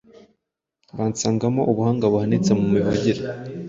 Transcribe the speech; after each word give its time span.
basangamo 0.97 1.61
ubuhanga 1.71 2.05
buhanitse 2.11 2.49
mu 2.59 2.65
mivugire 2.73 3.21